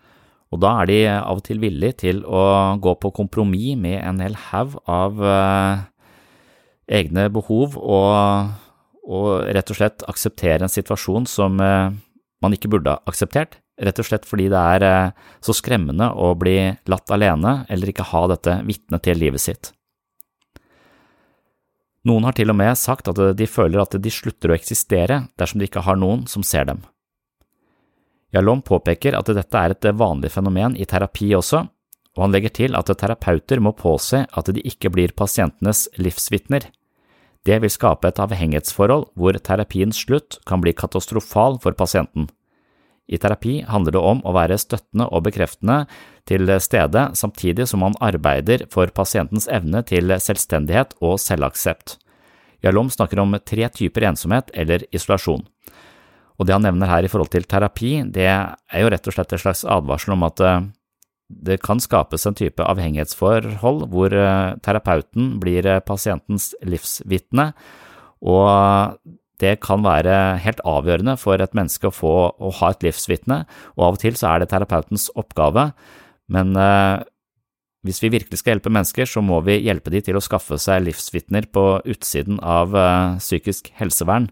[0.52, 2.44] og da er de av og til villige til å
[2.84, 5.22] gå på kompromiss med en hel haug av
[6.90, 8.54] egne behov og,
[9.06, 11.92] og, rett og slett akseptere en situasjon som uh,
[12.42, 16.34] man ikke burde ha akseptert, rett og slett fordi det er uh, så skremmende å
[16.40, 16.58] bli
[16.92, 19.74] latt alene eller ikke ha dette vitnet til livet sitt.
[22.08, 25.62] Noen har til og med sagt at de føler at de slutter å eksistere dersom
[25.62, 26.82] de ikke har noen som ser dem.
[28.34, 31.66] Jalom påpeker at dette er et vanlig fenomen i terapi også,
[32.18, 36.68] og han legger til at terapeuter må påse at de ikke blir pasientenes livsvitner.
[37.48, 42.28] Det vil skape et avhengighetsforhold hvor terapiens slutt kan bli katastrofal for pasienten.
[43.12, 45.82] I terapi handler det om å være støttende og bekreftende
[46.30, 51.98] til stede samtidig som man arbeider for pasientens evne til selvstendighet og selvaksept.
[52.62, 55.44] Jalom snakker om tre typer ensomhet eller isolasjon.
[56.40, 59.34] Og det han nevner her i forhold til terapi, det er jo rett og slett
[59.34, 60.62] et slags advarsel om at eh,
[61.32, 67.52] det kan skapes en type avhengighetsforhold hvor eh, terapeuten blir eh, pasientens livsvitne,
[68.22, 69.00] og
[69.42, 73.42] det kan være helt avgjørende for et menneske å få å ha et livsvitne,
[73.78, 75.72] og av og til så er det terapeutens oppgave,
[76.32, 77.02] men eh,
[77.88, 80.84] hvis vi virkelig skal hjelpe mennesker, så må vi hjelpe de til å skaffe seg
[80.86, 82.76] livsvitner på utsiden av
[83.18, 84.28] psykisk helsevern,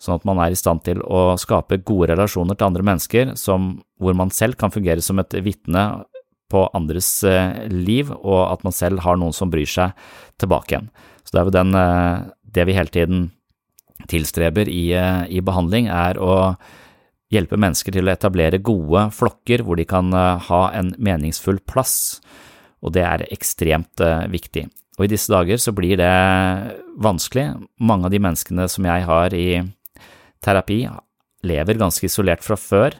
[0.00, 3.76] sånn at man er i stand til å skape gode relasjoner til andre mennesker som,
[4.00, 5.84] hvor man selv kan fungere som et vitne
[6.50, 9.94] på andres eh, liv, og at man selv har noen som bryr seg
[10.40, 10.90] tilbake igjen.
[11.24, 13.24] Så det er jo den, eh, det vi hele tiden
[14.10, 16.56] tilstreber i, eh, i behandling, er å
[17.30, 22.18] hjelpe mennesker til å etablere gode flokker hvor de kan ha en meningsfull plass,
[22.82, 24.64] og det er ekstremt viktig.
[24.98, 26.10] Og i disse dager så blir det
[26.98, 27.52] vanskelig.
[27.78, 29.62] Mange av de menneskene som jeg har i
[30.42, 30.80] terapi,
[31.46, 32.96] lever ganske isolert fra før.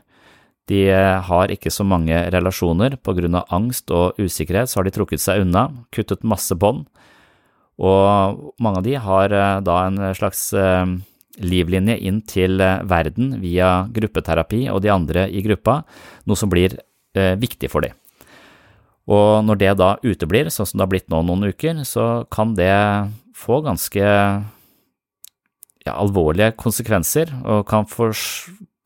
[0.71, 2.97] De eh, har ikke så mange relasjoner.
[3.03, 6.87] På grunn av angst og usikkerhet så har de trukket seg unna, kuttet masse bånd,
[7.81, 10.85] og mange av de har eh, da en slags eh,
[11.41, 15.81] livlinje inn til verden via gruppeterapi og de andre i gruppa,
[16.29, 16.77] noe som blir
[17.17, 17.97] viktig for dem.
[19.11, 22.53] Og når det da uteblir, sånn som det har blitt nå noen uker, så kan
[22.59, 22.71] det
[23.35, 24.05] få ganske
[25.87, 28.15] ja, alvorlige konsekvenser og kan for,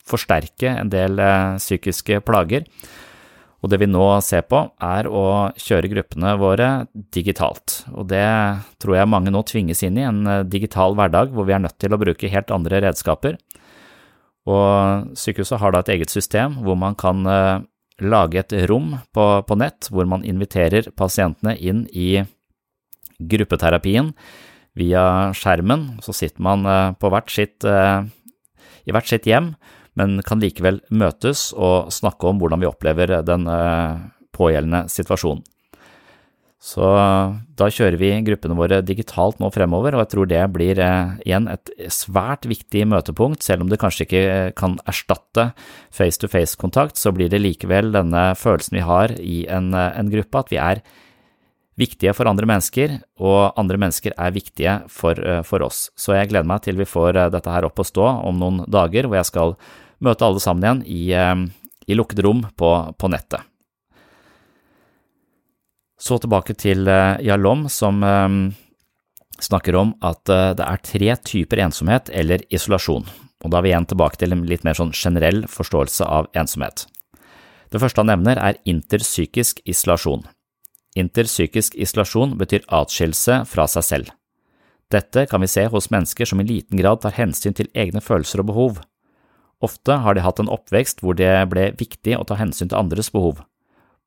[0.08, 2.68] forsterke en del eh, psykiske plager.
[3.64, 5.24] Og det vi nå ser på, er å
[5.56, 6.68] kjøre gruppene våre
[7.16, 7.80] digitalt.
[7.96, 8.26] Og det
[8.82, 11.78] tror jeg mange nå tvinges inn i, en eh, digital hverdag hvor vi er nødt
[11.80, 13.38] til å bruke helt andre redskaper.
[14.44, 17.64] Og sykehuset har da et eget system hvor man kan eh,
[18.04, 22.18] lage et rom på, på nett hvor man inviterer pasientene inn i
[23.24, 24.10] gruppeterapien
[24.76, 25.94] via skjermen.
[26.04, 26.66] Så sitter man
[26.98, 29.52] på hvert sitt, i hvert sitt hjem
[29.98, 34.04] men kan likevel møtes og snakke om hvordan vi opplever den eh,
[34.34, 35.44] pågjeldende situasjonen.
[36.64, 36.86] Så
[37.60, 41.50] da kjører vi gruppene våre digitalt nå fremover, og jeg tror det blir eh, igjen
[41.52, 43.44] et svært viktig møtepunkt.
[43.44, 44.22] Selv om det kanskje ikke
[44.56, 45.50] kan erstatte
[45.92, 50.54] face-to-face-kontakt, så blir det likevel denne følelsen vi har i en, eh, en gruppe, at
[50.54, 50.80] vi er
[51.76, 55.88] viktige for andre mennesker, og andre mennesker er viktige for, for oss.
[55.98, 59.10] Så jeg gleder meg til vi får dette her opp å stå om noen dager,
[59.10, 59.56] hvor jeg skal
[60.02, 63.42] møte alle sammen igjen i, eh, i lukkede rom på, på, nettet.
[66.00, 68.38] Så tilbake til eh, Yalom, som eh,
[69.44, 73.06] snakker om at det er tre typer ensomhet eller isolasjon,
[73.44, 76.86] og da er vi igjen tilbake til en litt mer sånn generell forståelse av ensomhet.
[77.74, 80.22] Det første han nevner er interpsykisk isolasjon.
[80.94, 84.12] Interpsykisk isolasjon betyr atskillelse fra seg selv.
[84.94, 88.44] Dette kan vi se hos mennesker som i liten grad tar hensyn til egne følelser
[88.44, 88.76] og behov.
[89.64, 93.10] Ofte har de hatt en oppvekst hvor det ble viktig å ta hensyn til andres
[93.14, 93.40] behov.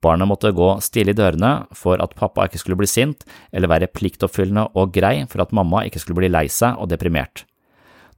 [0.05, 3.89] Barnet måtte gå stille i dørene for at pappa ikke skulle bli sint, eller være
[3.89, 7.47] pliktoppfyllende og grei for at mamma ikke skulle bli lei seg og deprimert.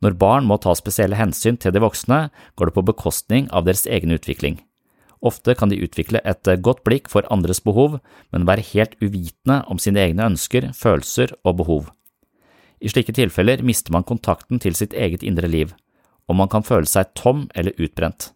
[0.04, 2.28] Når barn må ta spesielle hensyn til de voksne,
[2.60, 4.60] går det på bekostning av deres egen utvikling.
[5.20, 8.00] Ofte kan de utvikle et godt blikk for andres behov,
[8.32, 11.92] men være helt uvitende om sine egne ønsker, følelser og behov.
[12.80, 15.76] I slike tilfeller mister man kontakten til sitt eget indre liv
[16.30, 18.32] og man kan føle seg tom eller utbrent.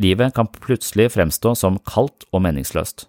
[0.00, 3.08] Livet kan plutselig fremstå som kaldt og meningsløst.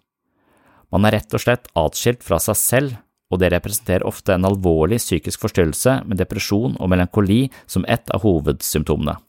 [0.90, 2.98] Man er rett og slett atskilt fra seg selv,
[3.30, 8.26] og det representerer ofte en alvorlig psykisk forstyrrelse med depresjon og melankoli som ett av
[8.26, 9.20] hovedsymptomene.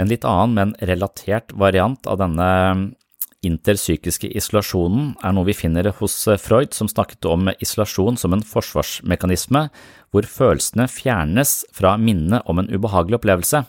[0.00, 2.48] En litt annen, men relatert variant av denne
[3.46, 9.66] interpsykiske isolasjonen er noe vi finner hos Freud, som snakket om isolasjon som en forsvarsmekanisme
[10.12, 13.64] hvor følelsene fjernes fra minnet om en ubehagelig opplevelse.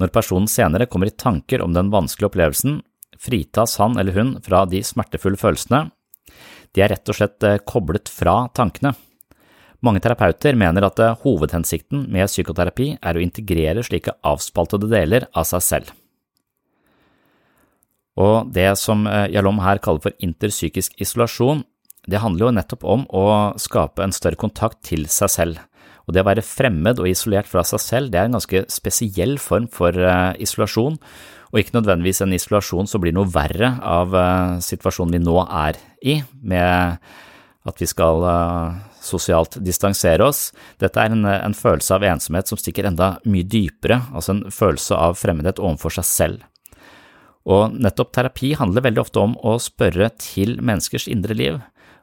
[0.00, 2.80] Når personen senere kommer i tanker om den vanskelige opplevelsen,
[3.20, 5.90] fritas han eller hun fra de smertefulle følelsene.
[6.72, 8.94] De er rett og slett eh, koblet fra tankene.
[9.84, 15.48] Mange terapeuter mener at eh, hovedhensikten med psykoterapi er å integrere slike avspaltede deler av
[15.50, 15.92] seg selv.
[18.18, 21.62] Og det som Jalom her kaller for interpsykisk isolasjon,
[22.10, 23.26] det handler jo nettopp om å
[23.60, 25.60] skape en større kontakt til seg selv.
[26.08, 29.36] Og det å være fremmed og isolert fra seg selv, det er en ganske spesiell
[29.38, 30.98] form for uh, isolasjon,
[31.50, 35.78] og ikke nødvendigvis en isolasjon som blir noe verre av uh, situasjonen vi nå er
[36.02, 36.98] i, med
[37.68, 38.24] at vi skal
[39.04, 40.46] sosialt distansere oss.
[40.80, 44.96] Dette er en, en, følelse av ensomhet som stikker enda mye dypere, altså en følelse
[44.96, 46.46] av fremmedhet overfor seg selv.
[47.48, 51.60] Og nettopp terapi handler veldig ofte om å spørre til menneskers indre liv.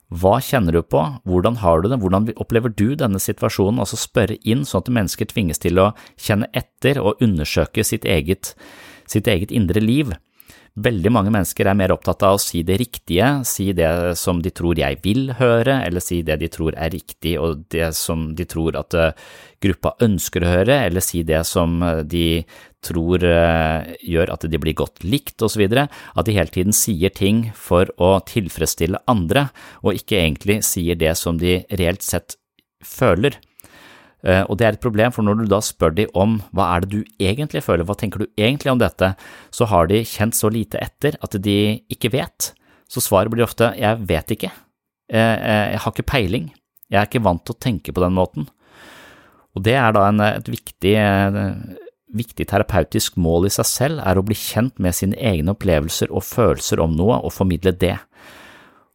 [0.07, 4.37] Hva kjenner du på, hvordan har du det, hvordan opplever du denne situasjonen, altså spørre
[4.47, 8.53] inn sånn at mennesker tvinges til å kjenne etter og undersøke sitt eget,
[9.05, 10.15] sitt eget indre liv.
[10.77, 14.51] Veldig mange mennesker er mer opptatt av å si det riktige, si det som de
[14.53, 18.45] tror jeg vil høre, eller si det de tror er riktig og det som de
[18.47, 19.15] tror at eh,
[19.65, 22.27] gruppa ønsker å høre, eller si det som eh, de
[22.87, 27.47] tror eh, gjør at de blir godt likt osv., at de hele tiden sier ting
[27.55, 29.47] for å tilfredsstille andre,
[29.83, 32.37] og ikke egentlig sier det som de reelt sett
[32.83, 33.37] føler.
[34.25, 36.85] Eh, og det er et problem, for når du da spør de om hva er
[36.85, 39.13] det du egentlig føler, hva tenker du egentlig om dette,
[39.53, 41.59] så har de kjent så lite etter at de
[41.93, 42.51] ikke vet.
[42.87, 44.53] Så svaret blir ofte jeg vet ikke,
[45.07, 46.49] jeg har ikke peiling,
[46.91, 48.47] jeg er ikke vant til å tenke på den måten.
[49.57, 50.93] Og det er da en, et viktig,
[52.15, 56.25] viktig terapeutisk mål i seg selv, er å bli kjent med sine egne opplevelser og
[56.25, 57.97] følelser om noe og formidle det.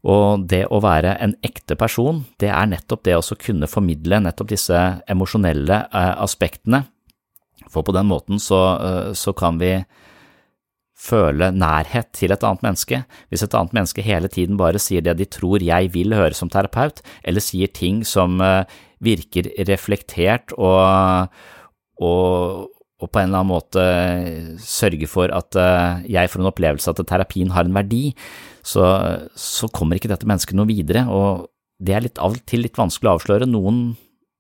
[0.03, 4.51] Og det å være en ekte person, det er nettopp det å kunne formidle nettopp
[4.51, 4.79] disse
[5.11, 6.83] emosjonelle eh, aspektene,
[7.71, 9.77] for på den måten så, eh, så, kan vi
[10.99, 13.03] føle nærhet til et annet menneske.
[13.31, 16.51] Hvis et annet menneske hele tiden bare sier det de tror jeg vil høre som
[16.51, 18.67] terapeut, eller sier ting som eh,
[19.03, 21.31] virker reflektert og,
[22.03, 22.69] og,
[23.03, 23.85] og på en eller annen måte
[24.63, 25.59] sørge for at
[26.07, 28.13] jeg får en opplevelse at terapien har en verdi,
[28.63, 28.87] så,
[29.35, 31.49] så kommer ikke dette mennesket noe videre, og
[31.83, 33.51] det er litt av og til litt vanskelig å avsløre.
[33.51, 33.85] Noen,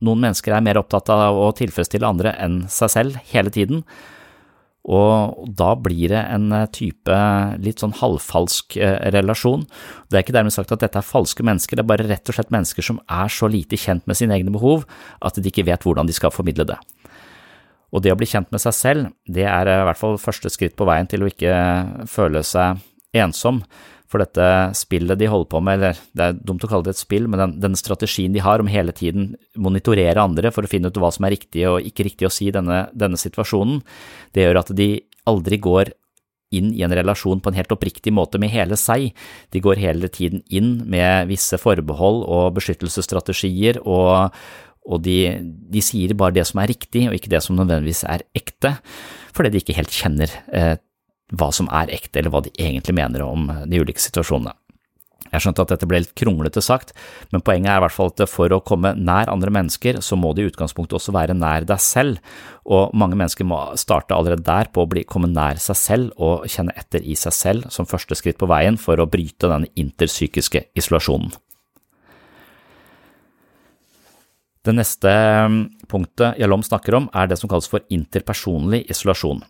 [0.06, 3.82] noen mennesker er mer opptatt av å tilfredsstille andre enn seg selv hele tiden,
[4.82, 7.18] og da blir det en type
[7.62, 9.62] litt sånn halvfalsk eh, relasjon.
[10.10, 12.34] Det er ikke dermed sagt at dette er falske mennesker, det er bare rett og
[12.34, 14.82] slett mennesker som er så lite kjent med sine egne behov
[15.22, 16.80] at de ikke vet hvordan de skal formidle det.
[17.92, 20.76] Og det å bli kjent med seg selv, det er i hvert fall første skritt
[20.78, 21.56] på veien til å ikke
[22.08, 22.80] føle seg
[23.12, 23.60] ensom.
[24.12, 27.00] For dette spillet de holder på med, eller det er dumt å kalle det et
[27.00, 30.92] spill, men den, den, strategien de har om hele tiden monitorere andre for å finne
[30.92, 33.80] ut hva som er riktig og ikke riktig å si i denne, denne situasjonen,
[34.36, 34.90] det gjør at de
[35.28, 35.94] aldri går
[36.52, 39.14] inn i en relasjon på en helt oppriktig måte med hele seg.
[39.52, 44.36] De går hele tiden inn med visse forbehold og beskyttelsesstrategier, og,
[44.82, 48.24] og de, de, sier bare det som er riktig, og ikke det som nødvendigvis er
[48.36, 48.76] ekte,
[49.36, 50.74] fordi de ikke helt kjenner eh,
[51.32, 54.56] hva som er ekte, eller hva de egentlig mener om de ulike situasjonene.
[55.32, 56.90] Jeg skjønte at dette ble litt kronglete sagt,
[57.32, 60.34] men poenget er i hvert fall at for å komme nær andre mennesker, så må
[60.36, 62.34] du i utgangspunktet også være nær deg selv,
[62.68, 66.44] og mange mennesker må starte allerede der på å bli, komme nær seg selv og
[66.52, 70.66] kjenne etter i seg selv som første skritt på veien for å bryte denne interpsykiske
[70.76, 71.32] isolasjonen.
[74.62, 75.10] Det neste
[75.90, 79.42] punktet Jalom snakker om, er det som kalles for interpersonlig isolasjon.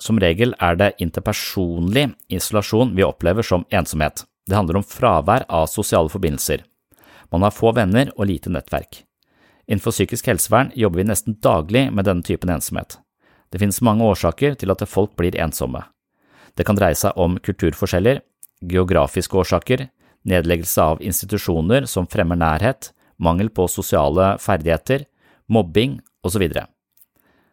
[0.00, 4.24] Som regel er det interpersonlig isolasjon vi opplever som ensomhet.
[4.48, 6.64] Det handler om fravær av sosiale forbindelser.
[7.30, 9.04] Man har få venner og lite nettverk.
[9.70, 12.98] Innenfor psykisk helsevern jobber vi nesten daglig med denne typen ensomhet.
[13.54, 15.84] Det finnes mange årsaker til at folk blir ensomme.
[16.58, 18.18] Det kan dreie seg om kulturforskjeller,
[18.66, 19.86] geografiske årsaker,
[20.26, 22.90] nedleggelse av institusjoner som fremmer nærhet,
[23.22, 25.06] mangel på sosiale ferdigheter,
[25.50, 26.46] mobbing osv.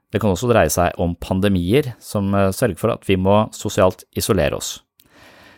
[0.08, 4.06] Det kan også dreie seg om pandemier som eh, sørger for at vi må sosialt
[4.16, 4.78] isolere oss.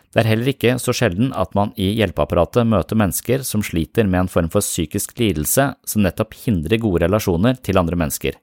[0.10, 4.24] Det er heller ikke så sjelden at man i hjelpeapparatet møter mennesker som sliter med
[4.24, 8.34] en form for psykisk lidelse som nettopp hindrer gode relasjoner til andre mennesker.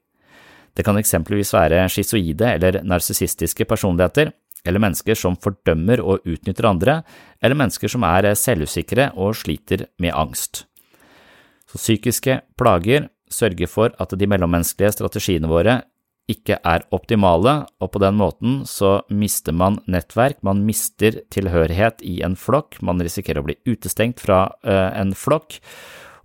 [0.76, 4.30] Det kan eksempelvis være schizoide eller narsissistiske personligheter,
[4.66, 7.00] eller mennesker som fordømmer og utnytter andre,
[7.42, 10.66] eller mennesker som er selvusikre og sliter med angst.
[11.78, 15.80] Psykiske plager sørger for at de mellommenneskelige strategiene våre
[16.30, 22.18] ikke er optimale, og på den måten så mister man nettverk, man mister tilhørighet i
[22.26, 25.60] en flokk, man risikerer å bli utestengt fra uh, en flokk,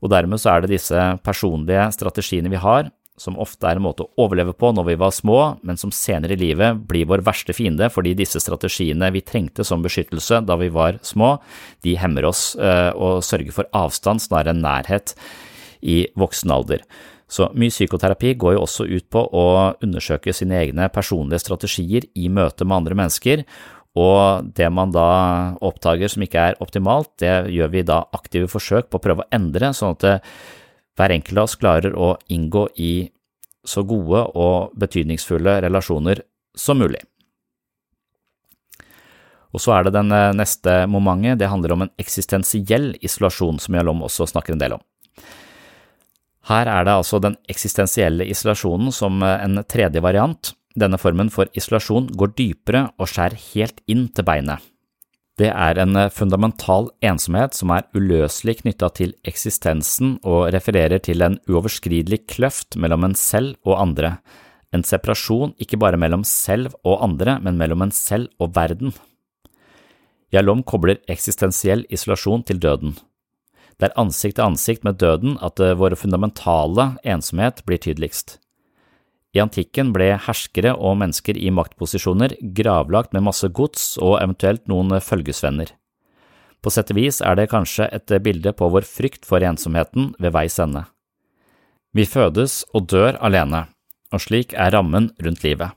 [0.01, 2.89] og dermed så er det disse personlige strategiene vi har,
[3.21, 6.33] som ofte er en måte å overleve på når vi var små, men som senere
[6.35, 10.71] i livet blir vår verste fiende fordi disse strategiene vi trengte som beskyttelse da vi
[10.73, 11.35] var små,
[11.85, 15.13] de hemmer oss uh, og sørger for avstand snarere enn nærhet
[15.81, 16.85] i voksen alder.
[17.31, 19.45] Så mye psykoterapi går jo også ut på å
[19.79, 23.45] undersøke sine egne personlige strategier i møte med andre mennesker,
[23.99, 25.05] og det man da
[25.63, 29.31] oppdager som ikke er optimalt, det gjør vi da aktive forsøk på å prøve å
[29.35, 30.35] endre, sånn at eh,
[30.97, 32.93] hver enkelt av oss klarer å inngå i
[33.67, 36.23] så gode og betydningsfulle relasjoner
[36.57, 37.01] som mulig.
[39.51, 43.75] Og så er det den eh, neste momentet, det handler om en eksistensiell isolasjon, som
[43.75, 44.83] Jalom også snakker en del om.
[46.49, 50.53] Her er det altså den eksistensielle isolasjonen som eh, en tredje variant.
[50.71, 54.70] Denne formen for isolasjon går dypere og skjærer helt inn til beinet.
[55.39, 61.23] Det er en eh, fundamental ensomhet som er uløselig knytta til eksistensen og refererer til
[61.23, 64.17] en uoverskridelig kløft mellom en selv og andre,
[64.71, 68.93] en separasjon ikke bare mellom selv og andre, men mellom en selv og verden.
[70.31, 72.95] Jalom kobler eksistensiell isolasjon til døden.
[73.79, 78.37] Det er ansikt til ansikt med døden at våre vår fundamentale ensomhet blir tydeligst.
[79.31, 84.97] I antikken ble herskere og mennesker i maktposisjoner gravlagt med masse gods og eventuelt noen
[84.99, 85.71] følgesvenner.
[86.61, 90.35] På sett og vis er det kanskje et bilde på vår frykt for ensomheten ved
[90.35, 90.83] veis ende.
[91.95, 93.65] Vi fødes og dør alene,
[94.11, 95.71] og slik er rammen rundt livet.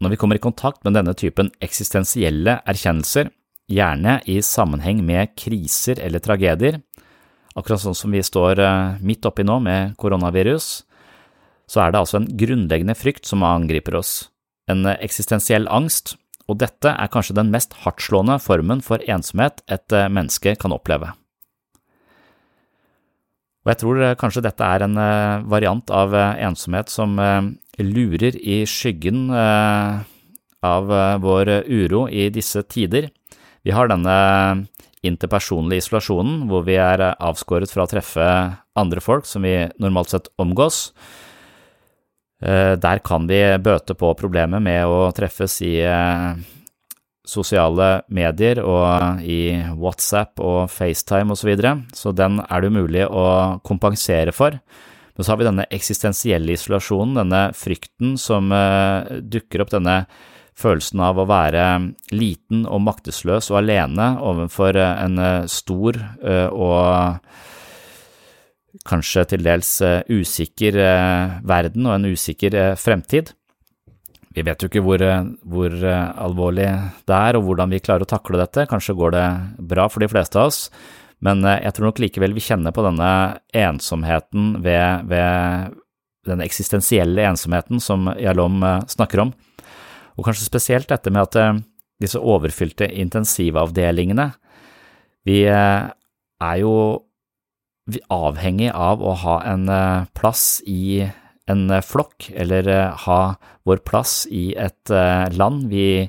[0.00, 3.30] Når vi kommer i kontakt med denne typen eksistensielle erkjennelser,
[3.68, 6.80] gjerne i sammenheng med kriser eller tragedier,
[7.58, 10.87] akkurat sånn som vi står eh, midt oppi nå med koronavirus,
[11.68, 14.30] så er det altså en grunnleggende frykt som angriper oss,
[14.70, 16.16] en eksistensiell angst,
[16.48, 21.12] og dette er kanskje den mest hardtslående formen for ensomhet et eh, menneske kan oppleve.
[23.66, 24.96] Og jeg tror eh, kanskje dette er en
[25.52, 27.20] variant av ensomhet som
[27.78, 30.88] lurer i skyggen av
[31.22, 33.10] vår uro i disse tider.
[33.62, 34.16] Vi har denne
[35.06, 38.26] interpersonlige isolasjonen, hvor vi er avskåret fra å treffe
[38.78, 40.88] andre folk som vi normalt sett omgås.
[42.38, 46.36] Eh, der kan vi bøte på problemet med å treffes i eh,
[47.26, 51.74] sosiale medier og i WhatsApp og FaceTime osv., så, videre.
[51.92, 53.26] så den er det umulig å
[53.66, 54.54] kompensere for.
[54.54, 60.04] Men så har vi denne eksistensielle isolasjonen, denne frykten som eh, dukker opp, denne
[60.58, 61.66] følelsen av å være
[62.14, 66.00] liten og maktesløs og alene overfor en stor
[66.50, 67.20] og
[68.88, 69.70] kanskje til dels
[70.08, 70.78] usikker
[71.46, 73.34] verden og en usikker fremtid.
[74.32, 75.02] Vi vet jo ikke hvor,
[75.44, 75.74] hvor,
[76.24, 76.68] alvorlig
[77.08, 78.66] det er og hvordan vi klarer å takle dette.
[78.70, 79.26] Kanskje går det
[79.72, 80.60] bra for de fleste av oss,
[81.24, 83.10] men jeg tror nok likevel vi kjenner på denne
[83.56, 85.76] ensomheten ved, ved
[86.30, 89.34] den eksistensielle ensomheten som Jalom snakker om.
[90.18, 91.60] Og kanskje spesielt dette med at eh,
[92.02, 94.32] disse overfylte intensivavdelingene,
[95.28, 95.86] vi eh,
[96.38, 96.74] er jo
[98.12, 101.06] avhengig av å ha en eh, plass i
[101.48, 102.68] en flokk, eller
[103.06, 103.20] ha
[103.64, 104.92] vår plass i et
[105.32, 105.70] land.
[105.72, 106.04] Vi,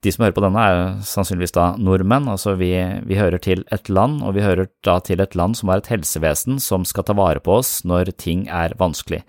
[0.00, 2.70] de som hører på denne, er sannsynligvis da nordmenn, altså vi,
[3.04, 5.90] vi, hører til et land, og vi hører da til et land som har et
[5.92, 9.20] helsevesen som skal ta vare på oss når ting er vanskelig.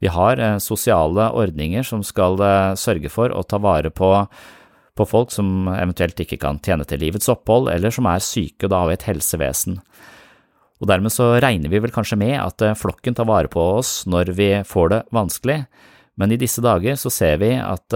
[0.00, 4.12] Vi har eh, sosiale ordninger som skal eh, sørge for å ta vare på,
[4.96, 8.74] på folk som eventuelt ikke kan tjene til livets opphold, eller som er syke og
[8.74, 9.80] da har vi et helsevesen.
[10.80, 14.06] Og dermed så regner vi vel kanskje med at eh, flokken tar vare på oss
[14.08, 15.62] når vi får det vanskelig,
[16.20, 17.94] men i disse dager så ser vi at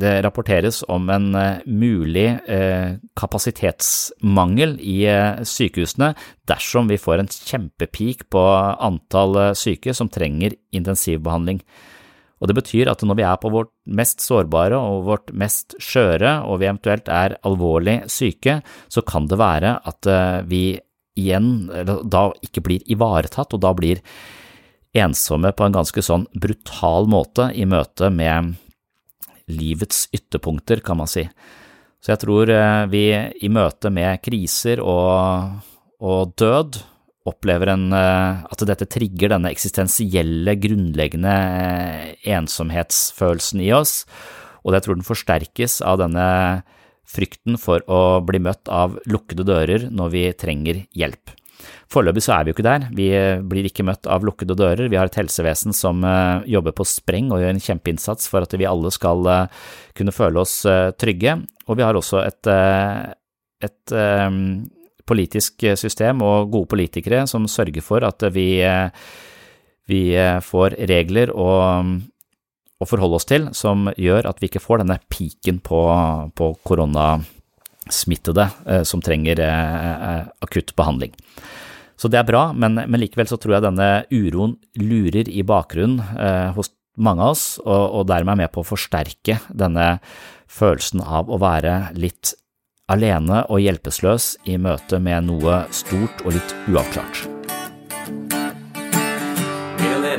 [0.00, 6.12] det rapporteres om en eh, mulig eh, kapasitetsmangel i eh, sykehusene
[6.48, 8.44] dersom vi får en kjempepeak på
[8.80, 11.60] antall syke som trenger intensivbehandling.
[12.42, 16.40] Og Det betyr at når vi er på vårt mest sårbare og vårt mest skjøre,
[16.48, 18.56] og vi eventuelt er alvorlig syke,
[18.90, 20.08] så kan det være at
[20.50, 20.80] vi
[21.18, 21.66] igjen
[22.08, 24.00] da ikke blir ivaretatt, og da blir
[24.92, 28.54] ensomme på en ganske sånn brutal måte i møte med
[29.52, 31.26] livets ytterpunkter, kan man si.
[32.02, 35.60] Så jeg tror eh, vi i møte med kriser og,
[36.02, 36.80] og død
[37.30, 44.02] opplever en, eh, at dette trigger denne eksistensielle, grunnleggende eh, ensomhetsfølelsen i oss,
[44.62, 46.26] og jeg tror den forsterkes av denne
[47.08, 51.34] frykten for å bli møtt av lukkede dører når vi trenger hjelp.
[51.92, 52.86] Foreløpig så er vi jo ikke der.
[52.96, 53.08] Vi
[53.48, 54.88] blir ikke møtt av lukkede dører.
[54.90, 56.02] Vi har et helsevesen som
[56.48, 59.28] jobber på spreng og gjør en kjempeinnsats for at vi alle skal
[59.98, 60.62] kunne føle oss
[60.98, 61.36] trygge.
[61.68, 62.50] Og vi har også et,
[63.68, 63.94] et
[65.08, 68.48] politisk system og gode politikere som sørger for at vi,
[69.92, 70.02] vi
[70.48, 71.92] får regler og
[72.82, 75.80] å forholde oss til som gjør at vi ikke får denne piken på,
[76.38, 81.14] på koronasmittede eh, som trenger eh, eh, akutt behandling.
[82.02, 86.02] Så det er bra, men, men, likevel så tror jeg denne uroen lurer i bakgrunnen
[86.18, 89.94] eh, hos mange av oss, og, og dermed er med på å forsterke denne
[90.50, 92.34] følelsen av å være litt
[92.92, 97.41] alene og hjelpeløs i møte med noe stort og litt uavklart.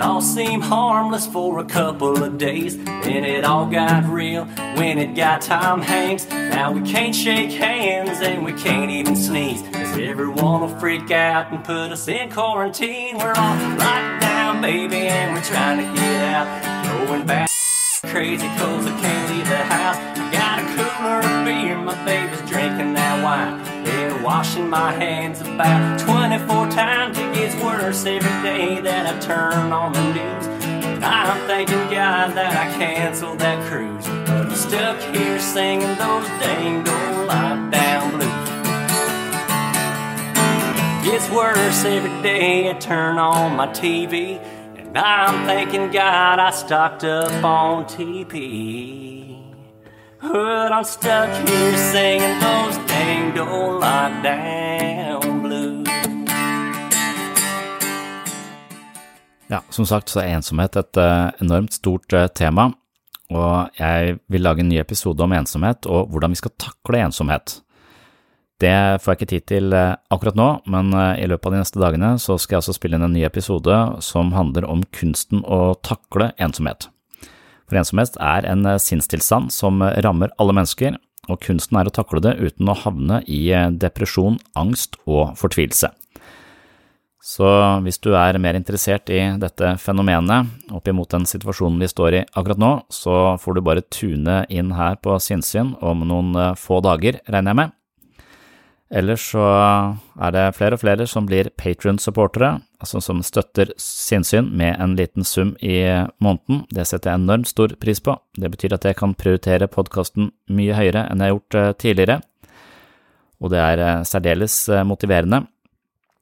[0.02, 2.78] All seemed harmless for a couple of days.
[2.78, 6.28] Then it all got real when it got Tom Hanks.
[6.30, 9.62] Now we can't shake hands and we can't even sneeze.
[9.62, 13.18] Cause everyone will freak out and put us in quarantine.
[13.18, 17.08] We're all locked down, baby, and we're trying to get out.
[17.08, 17.50] Going back
[18.14, 19.98] crazy cause I can't leave the house.
[19.98, 23.64] I got a cooler of beer, my baby's drinking wine.
[23.84, 27.18] Been washing my hands about 24 times.
[27.18, 30.48] It gets worse every day that I turn on the news.
[30.84, 34.06] And I'm thanking God that I canceled that cruise.
[34.06, 38.50] But I'm stuck here singing those dang old lockdown blues.
[41.06, 44.40] Gets worse every day I turn on my TV.
[44.78, 49.13] And I'm thanking God I stocked up on TP.
[50.24, 55.88] But I'm stuck here singing those dang old lockdown blues.
[59.48, 62.70] Ja, som sagt så er ensomhet et uh, enormt stort uh, tema,
[63.36, 67.60] og jeg vil lage en ny episode om ensomhet og hvordan vi skal takle ensomhet.
[68.64, 71.84] Det får jeg ikke tid til uh, akkurat nå, men i løpet av de neste
[71.84, 75.74] dagene så skal jeg altså spille inn en ny episode som handler om kunsten å
[75.84, 76.93] takle ensomhet.
[77.74, 81.94] For ensomhet er en eh, sinnstilstand som eh, rammer alle mennesker, og kunsten er å
[81.96, 85.90] takle det uten å havne i eh, depresjon, angst og fortvilelse.
[87.24, 87.50] Så
[87.82, 92.24] hvis du er mer interessert i dette fenomenet opp imot den situasjonen vi står i
[92.36, 97.24] akkurat nå, så får du bare tune inn her på Sinnsyn om noen få dager,
[97.26, 97.74] regner jeg med.
[98.94, 99.42] Ellers så
[100.22, 105.24] er det flere og flere som blir Patrion-supportere, altså som støtter sinnssyn med en liten
[105.26, 105.82] sum i
[106.22, 106.70] måneden.
[106.70, 108.14] Det setter jeg enormt stor pris på.
[108.38, 112.18] Det betyr at jeg kan prioritere podkasten mye høyere enn jeg har gjort eh, tidligere,
[113.42, 115.40] og det er eh, særdeles eh, motiverende.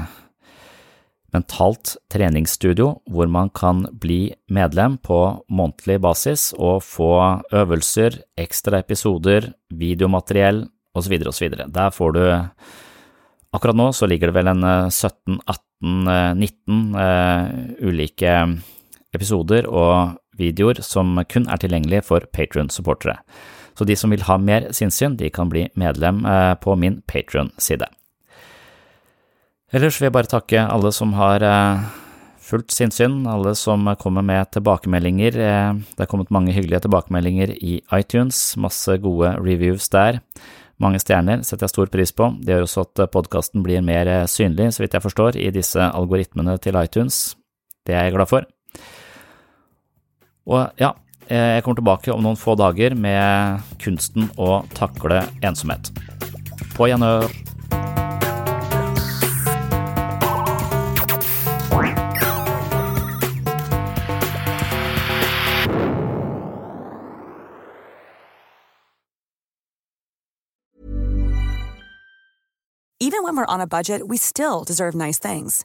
[1.34, 9.52] mentalt treningsstudio hvor man kan bli medlem på månedlig basis og få øvelser, ekstra episoder,
[9.70, 11.12] videomateriell osv.
[11.28, 11.50] osv.
[11.68, 12.24] Der får du
[13.50, 17.50] Akkurat nå så ligger det vel en 17-18-19 eh,
[17.82, 18.62] ulike
[19.10, 23.18] episoder og videoer som kun er tilgjengelige for Patron-supportere.
[23.80, 27.86] Så de som vil ha mer sinnssyn, de kan bli medlem eh, på min Patron-side.
[29.72, 31.86] Ellers vil jeg bare takke alle som har eh,
[32.44, 35.40] fulgt sinnssyn, alle som kommer med tilbakemeldinger.
[35.46, 40.20] Eh, det er kommet mange hyggelige tilbakemeldinger i iTunes, masse gode reviews der.
[40.76, 42.34] Mange stjerner setter jeg stor pris på.
[42.36, 46.60] Det gjør også at podkasten blir mer synlig, så vidt jeg forstår, i disse algoritmene
[46.60, 47.30] til iTunes.
[47.88, 48.44] Det er jeg glad for.
[50.52, 50.92] Og ja,
[51.30, 55.92] jeg kommer tilbake om noen få dager med kunsten å takle ensomhet.
[56.74, 57.30] På gjenhør.
[73.02, 75.64] Even when we're on a budget, we still deserve nice things.